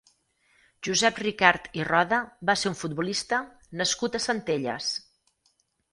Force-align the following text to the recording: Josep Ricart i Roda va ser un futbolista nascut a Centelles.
Josep 0.87 1.19
Ricart 1.23 1.67
i 1.81 1.85
Roda 1.89 2.21
va 2.51 2.57
ser 2.63 2.69
un 2.71 2.79
futbolista 2.79 3.43
nascut 3.83 4.19
a 4.19 4.23
Centelles. 4.29 4.93